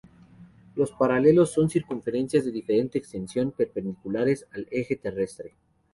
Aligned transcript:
Los 0.73 0.91
paralelos 0.93 1.51
son 1.51 1.69
circunferencias 1.69 2.43
de 2.43 2.51
diferente 2.51 2.97
extensión, 2.97 3.51
perpendiculares 3.51 4.47
al 4.51 4.67
eje 4.71 4.95
terrestre. 4.95 5.55